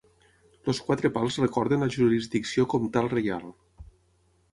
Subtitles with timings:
[0.71, 3.45] Els Quatre Pals recorden la jurisdicció comtal-reial.